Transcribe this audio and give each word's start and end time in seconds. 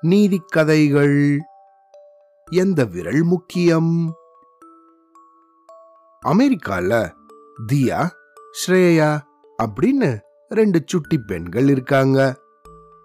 நீதி 0.00 0.42
கதைகள். 0.46 1.38
எந்த 2.50 2.84
விரல் 2.84 3.22
முக்கியம்? 3.22 4.14
அமெரிக்கால 6.26 7.12
தியா 7.72 8.08
ஸ்ரேயா 8.66 9.18
அப்படின்னு 9.62 10.20
ரெண்டு 10.48 10.82
சுட்டி 10.86 11.18
பெண்கள் 11.18 11.68
இருக்காங்க. 11.68 12.38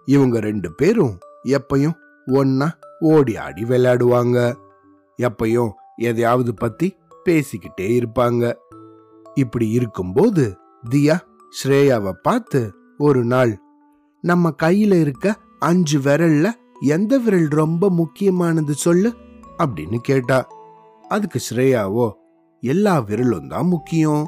இவங்க 0.04 0.40
ரெண்டு 0.40 0.74
பேரும் 0.74 1.18
எப்பையும் 1.44 1.94
ஒன்னா 2.26 2.68
ஓடி 2.98 3.36
ஆடி 3.36 3.62
விளையாடுவாங்க. 3.62 4.56
எப்பையும் 5.22 5.70
எதையாவது 5.96 6.54
பத்தி 6.54 6.96
பேசிக்கிட்டே 7.24 8.02
இருப்பாங்க. 8.02 8.54
இப்படி 9.34 9.70
இருக்கும்போது 9.70 10.56
தியா 10.90 11.18
ஸ்ரேயாவை 11.64 12.12
பார்த்து 12.12 12.74
ஒரு 12.98 13.24
நாள் 13.24 13.60
நம்ம 14.22 14.54
கையில 14.62 15.00
இருக்க 15.00 15.34
அஞ்சு 15.58 15.98
விரல்ல 15.98 16.50
எந்த 16.80 17.18
விரல் 17.18 17.48
ரொம்ப 17.48 17.90
முக்கியமானது 17.90 18.74
சொல்லு? 18.74 19.10
அப்படின்னு 19.58 19.96
கேட்டா 19.96 20.46
அதுக்கு 21.08 21.40
ஸ்ரேயாவோ 21.50 22.10
எல்லா 22.60 22.98
விரலும் 22.98 23.48
தான் 23.48 23.66
முக்கியம். 23.66 24.26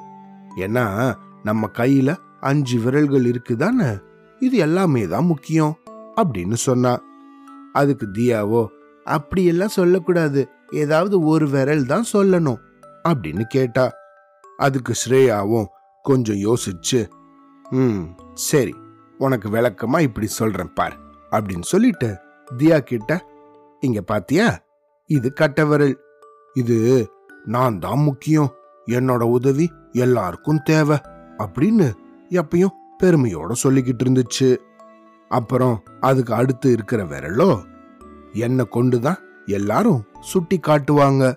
ஏன்னா 0.56 1.14
நம்ம 1.42 1.70
கையில 1.78 2.16
அஞ்சு 2.40 2.78
விரல்கள் 2.78 3.24
இருக்குதானே 3.24 4.02
இது 4.40 4.56
எல்லாமே 4.56 5.06
தான் 5.06 5.24
முக்கியம் 5.24 5.74
அப்படின்னு 6.16 6.52
சொன்னா. 6.52 6.98
அதுக்கு 7.72 8.06
தியாவோ 8.12 8.66
அப்படியெல்லாம் 9.06 9.68
சொல்லக்கூடாது. 9.68 10.48
ஏதாவது 10.70 11.24
ஒரு 11.24 11.48
விரல் 11.48 11.86
தான் 11.86 12.04
சொல்லணும் 12.12 12.60
அப்படின்னு 13.08 13.44
கேட்டா. 13.48 13.90
அதுக்கு 14.56 14.92
ஸ்ரேயாவும் 15.06 15.66
கொஞ்சம் 16.02 16.36
யோசிச்சு 16.36 17.00
ம் 17.70 18.04
சரி 18.34 18.74
உனக்கு 19.18 19.48
விளக்கமா 19.48 19.98
இப்படி 19.98 20.26
சொல்றேன் 20.26 20.72
பார் 20.72 20.96
அப்படின்னு 21.30 21.62
சொல்லிட்டு 21.62 22.18
தியா 22.56 22.78
கிட்ட 22.78 23.26
இங்க 23.80 24.00
பாத்தியா? 24.00 24.58
இது 25.06 25.32
கட்ட 25.32 25.64
விரல் 25.64 26.00
இது 26.54 27.08
நான் 27.44 27.78
தான் 27.78 27.98
முக்கியம். 27.98 28.52
என்னோட 28.86 29.22
உதவி 29.22 29.70
எல்லாருக்கும் 29.92 30.62
தேவை 30.62 30.98
அப்படின்னு 31.38 31.92
எப்பயும் 32.30 32.76
பெருமையோட 33.02 33.52
சொல்லிக்கிட்டு 33.62 34.04
இருந்துச்சு. 34.04 34.56
அப்புறம் 35.28 35.82
அதுக்கு 36.00 36.34
அடுத்து 36.34 36.72
இருக்கிற 36.72 37.04
விரலோ 37.04 37.64
என்னை 38.32 38.64
கொண்டுதான் 38.64 39.16
எல்லாரும் 39.46 40.04
சுட்டி 40.20 40.60
காட்டுவாங்க. 40.66 41.36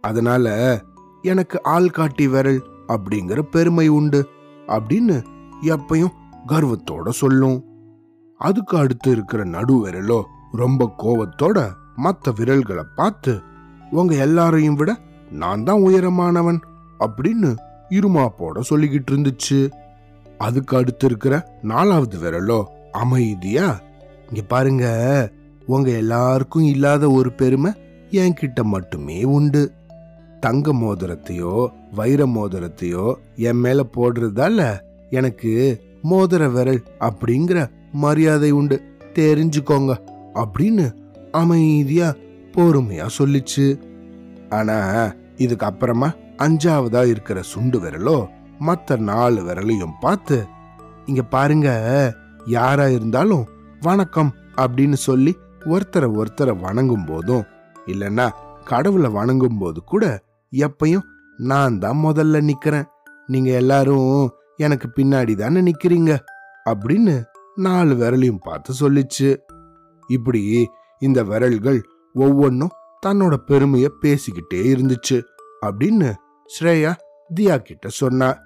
அதனால 0.00 0.76
எனக்கு 1.22 1.62
ஆள் 1.62 1.90
காட்டி 1.90 2.28
விரல் 2.28 2.62
அப்படிங்கிற 2.88 3.42
பெருமை 3.42 3.88
உண்டு 3.88 4.28
அப்படின்னு 4.66 5.24
எப்பயும் 5.62 6.16
கர்வத்தோட 6.50 7.08
சொல்லும். 7.22 7.58
அதுக்கு 8.40 8.74
அடுத்து 8.78 9.10
இருக்கிற 9.10 9.44
நடு 9.44 9.74
விரலோ 9.84 10.20
ரொம்ப 10.52 10.90
கோவத்தோட 11.02 11.58
மற்ற 11.96 12.32
விரல்களை 12.38 12.84
பார்த்து 12.94 13.32
உங்க 13.90 14.14
எல்லாரையும் 14.14 14.74
விட 14.74 14.90
நான் 15.30 15.64
தான் 15.64 15.84
உயரமானவன் 15.86 16.60
அப்படின்னு 16.98 17.50
இருமாப்போட 17.90 18.60
சொல்லிக்கிட்டு 18.70 19.10
இருந்துச்சு. 19.10 19.58
அதுக்கு 20.38 20.76
அடுத்து 20.76 21.06
இருக்கிற 21.06 21.34
நாலாவது 21.62 22.16
விரலோ 22.18 22.60
அமைதியா 22.92 23.66
இங்க 24.28 24.42
பாருங்க 24.48 24.86
உங்க 25.66 25.90
எல்லாருக்கும் 26.02 26.64
இல்லாத 26.64 27.10
ஒரு 27.10 27.32
பெருமை 27.32 27.70
என்கிட்ட 28.10 28.62
மட்டுமே 28.62 29.24
உண்டு. 29.36 29.62
தங்க 30.40 30.72
மோதிரத்தையோ 30.72 31.54
வைர 31.94 32.26
மோதிரத்தையோ 32.26 33.06
என் 33.36 33.60
மேல 33.64 33.80
போடுறதால 33.96 34.66
எனக்கு 35.10 35.52
மோதிர 36.02 36.52
விரல் 36.52 36.82
அப்படிங்கிற 37.00 37.70
மரியாதை 37.92 38.50
உண்டு. 38.50 38.82
தெரிஞ்சுக்கோங்க 39.14 39.98
அப்படின்னு 40.34 40.94
அமைதியா 41.32 42.14
பொறுமையா 42.52 43.06
சொல்லிச்சு. 43.18 43.80
ஆனா 44.50 45.12
இதுக்கு 45.36 45.66
அப்புறமா 45.66 46.14
அஞ்சாவதா 46.38 47.06
இருக்கிற 47.06 47.42
சுண்டு 47.42 47.80
விரலோ 47.80 48.26
மத்த 48.66 48.96
நாலு 48.98 49.42
விரலையும் 49.42 49.98
பார்த்து 50.00 50.46
இங்க 51.06 51.22
பாருங்க 51.22 51.68
யாரா 52.46 52.88
இருந்தாலும் 52.88 53.48
வணக்கம் 53.80 54.34
அப்படின்னு 54.56 54.92
சொல்லி 54.92 55.36
ஒருத்தரை 55.60 56.08
ஒருத்தரை 56.14 56.60
வணங்கும் 56.60 57.04
போதும் 57.04 57.44
இல்லைன்னா 57.86 58.28
கடவுளை 58.64 59.10
வணங்கும் 59.10 59.58
போது 59.58 59.84
கூட 59.84 60.22
எப்பயும் 60.52 61.02
நான் 61.36 61.78
தான் 61.78 62.04
முதல்ல 62.04 62.50
நிக்கிறேன். 62.50 62.84
நீங்க 63.26 63.50
எல்லாரும் 63.50 64.32
எனக்கு 64.58 64.88
பின்னாடி 64.96 65.36
தானே 65.36 65.60
நிக்கிறீங்க? 65.60 66.18
அப்படின்னு 66.70 67.24
நாலு 67.54 67.94
விரலையும் 67.94 68.40
பார்த்து 68.40 68.74
சொல்லிச்சு. 68.80 69.36
இப்படி 70.06 70.68
இந்த 70.98 71.24
விரல்கள் 71.24 71.86
ஒவ்வொன்றும் 72.14 72.70
தன்னோட 73.06 73.36
பெருமைய 73.46 73.88
பேசிக்கிட்டே 74.02 74.54
இருந்துச்சு 74.54 75.22
அப்படின்னு 75.66 76.14
ஸ்ரேயா 76.58 76.94
தியா 77.40 77.56
கிட்ட 77.56 77.88
சொன்னா. 77.88 78.38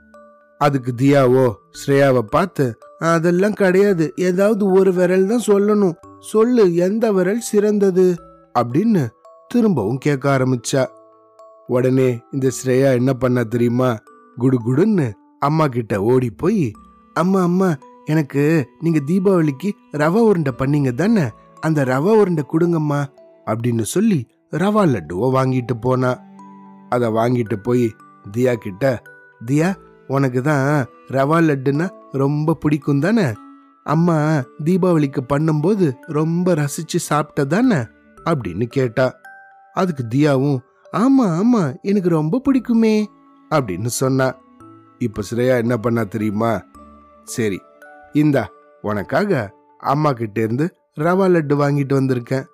அதுக்கு 0.58 0.94
தியாவோ 0.96 1.54
ஸ்ரேயாவை 1.72 2.18
பார்த்து 2.18 2.78
அதெல்லாம் 2.98 3.52
கிடையாது. 3.52 4.12
ஏதாவது 4.16 4.70
ஒரு 4.70 4.92
விரல் 4.92 5.26
தான் 5.26 5.46
சொல்லணும். 5.46 5.94
சொல்லு 6.20 6.74
எந்த 6.74 7.12
விரல் 7.12 7.40
சிறந்தது? 7.40 8.14
அப்படின்னு 8.58 9.08
திரும்பவும் 9.48 9.98
கேட்க 9.98 10.38
ஆரம்பிச்சா. 10.38 10.86
உடனே 11.66 12.20
இந்த 12.30 12.50
ஸ்ரேயா 12.64 12.92
என்ன 12.92 13.12
பண்ணா 13.12 13.42
தெரியுமா? 13.42 13.96
குடுகுடுன்னு 14.38 15.12
அம்மா 15.42 15.66
கிட்ட 15.66 16.02
ஓடி 16.02 16.30
போய் 16.30 16.72
அம்மா 17.14 17.42
அம்மா 17.42 17.68
எனக்கு 18.04 18.42
நீங்க 18.80 19.00
தீபாவளிக்கு 19.06 19.70
ரவா 19.92 20.20
உருண்டை 20.20 20.52
பண்ணீங்க 20.58 20.94
தானே? 20.94 21.24
அந்த 21.60 21.84
ரவா 21.84 22.12
உருண்டை 22.20 22.44
கொடுங்கம்மா 22.52 23.00
அப்படின்னு 23.46 23.80
சொல்லி 23.80 24.18
ரவா 24.52 24.82
லட்டுவை 24.84 25.28
வாங்கிட்டு 25.32 25.74
போனா. 25.80 26.10
அத 26.88 27.10
வாங்கிட்டு 27.10 27.56
போய் 27.62 27.86
தியா 28.32 28.54
கிட்ட 28.54 29.02
தியா 29.46 29.68
உனக்கு 30.06 30.42
தான் 30.42 30.86
ரவா 31.08 31.38
லட்டுன்னா 31.40 31.86
ரொம்ப 32.12 32.54
பிடிக்கும் 32.54 33.00
தானே? 33.00 33.32
அம்மா 33.86 34.16
தீபாவளிக்கு 34.64 35.22
பண்ணும்போது 35.28 35.92
ரொம்ப 36.08 36.54
ரசிச்சு 36.54 36.98
சாப்பிட்ட 37.00 37.44
தானே? 37.44 37.80
அப்படின்னு 38.24 38.66
கேட்டா. 38.66 39.06
அதுக்கு 39.76 40.04
தியாவும் 40.10 40.58
ஆமா 40.92 41.26
ஆமா 41.40 41.62
எனக்கு 41.82 42.08
ரொம்ப 42.08 42.40
பிடிக்குமே 42.44 42.94
அப்படின்னு 43.50 43.86
சொன்னா. 43.86 44.26
இப்போ 45.06 45.20
ஸ்ரேயா 45.28 45.54
என்ன 45.62 45.74
பண்ணா 45.84 46.02
தெரியுமா? 46.14 46.52
சரி 47.34 47.58
இந்தா 48.22 48.44
உனக்காக 48.82 49.32
அம்மா 49.92 50.10
கிட்டேருந்து 50.20 50.66
ரவா 51.02 51.26
லட்டு 51.34 51.54
வாங்கிட்டு 51.62 51.94
வந்திருக்கேன். 52.00 52.46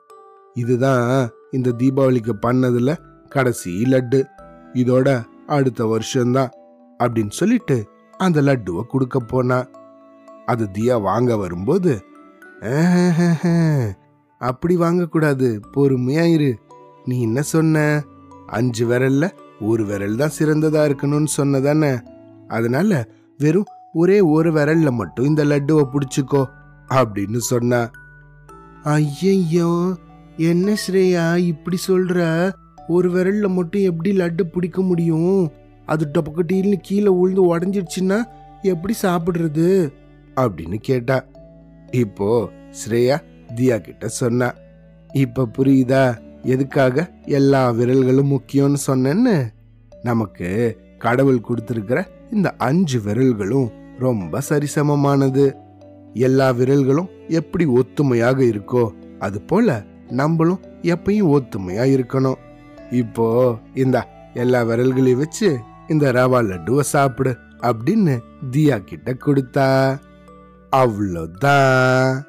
இதுதான் 0.63 1.07
இந்த 1.57 1.69
தீபாவளிக்கு 1.81 2.35
பண்ணதில் 2.47 3.01
கடைசி 3.35 3.73
லட்டு. 3.93 4.21
இதோட 4.81 5.09
அடுத்த 5.57 5.83
வருஷம்தான் 5.93 6.53
அப்படின்னு 7.01 7.35
சொல்லிட்டு 7.41 7.77
அந்த 8.19 8.39
லட்டுவை 8.49 8.83
கொடுக்க 8.93 9.19
போனா. 9.33 9.59
அது 10.53 10.65
தியா 10.77 10.95
வாங்க 11.09 11.33
வரும்போது 11.37 11.93
அப்படி 14.41 14.75
வாங்கக்கூடாது 14.85 15.49
பொறுமையா 15.75 16.25
இரு. 16.35 16.51
நீ 17.09 17.17
என்ன 17.27 17.41
சொன்ன? 17.53 17.77
அஞ்சு 18.57 18.85
விரல்ல 18.91 19.25
ஒரு 19.69 19.83
விரல் 19.85 20.21
தான் 20.21 20.37
சிறந்ததா 20.39 20.83
இருக்கணும்னு 20.89 21.31
சொன்னதானே? 21.37 21.93
அதனால 22.49 23.09
வெறும் 23.39 23.67
ஒரே 23.93 24.21
ஒரு 24.21 24.53
விரல்ல 24.53 24.91
மட்டும் 24.91 25.25
இந்த 25.25 25.45
லட்டுவை 25.45 25.85
பிடிச்சிக்கோ 25.93 26.45
அப்படின்னு 26.91 27.37
சொன்னா. 27.37 27.91
ஐயையோ 28.83 29.97
என்ன 30.37 30.77
ஸ்ரேயா 30.87 31.37
இப்படி 31.37 31.77
சொல்ற? 31.89 32.51
ஒரு 32.89 33.11
விரல்ல 33.11 33.49
மட்டும் 33.49 33.83
எப்படி 33.83 34.17
லட்டு 34.17 34.43
பிடிக்க 34.43 34.83
முடியும்? 34.83 35.53
அது 35.87 36.09
டொப்பக்கட்டின்னு 36.15 36.75
கீழே 36.83 37.07
உழுந்து 37.07 37.59
உடஞ்சிடுச்சுன்னா 37.59 38.23
எப்படி 38.63 38.95
சாப்பிடுறது? 39.03 39.93
அப்படின்னு 40.37 40.75
கேட்டா. 40.75 41.25
இப்போ 41.91 42.51
ஸ்ரேயா 42.71 43.19
தியா 43.55 43.79
கிட்ட 43.79 44.09
சொன்னா 44.09 44.55
இப்ப 45.13 45.49
புரியுதா? 45.59 46.19
எதுக்காக 46.43 47.11
எல்லா 47.25 47.73
விரல்களும் 47.73 48.37
முக்கியம்னு 48.37 48.77
சொன்னேன்னு? 48.87 49.49
நமக்கு 50.03 50.77
கடவுள் 50.99 51.45
கொடுத்துருக்கிற 51.49 52.07
இந்த 52.31 52.51
அஞ்சு 52.51 52.99
விரல்களும் 52.99 53.69
ரொம்ப 53.99 54.41
சரிசமமானது. 54.49 55.53
எல்லா 56.13 56.53
விரல்களும் 56.53 57.09
எப்படி 57.29 57.67
ஒத்துமையாக 57.67 58.39
இருக்கோ 58.53 58.91
அது 59.19 59.41
போல 59.41 59.85
நம்மளும் 60.09 60.61
எப்பயும் 60.83 61.33
ஒத்துமையா 61.37 61.85
இருக்கணும். 61.97 62.39
இப்போ 62.91 63.57
இந்த 63.75 64.07
எல்லா 64.35 64.63
விரல்களையும் 64.63 65.19
வச்சு 65.19 65.59
இந்த 65.89 66.13
ரவா 66.13 66.41
லட்டுவை 66.51 66.81
சாப்பிடு 66.81 67.37
அப்படின்னு 67.61 68.19
தியா 68.51 68.79
கிட்ட 68.85 69.13
கொடுத்தா. 69.13 69.69
அவ்வளோதான் 70.73 72.28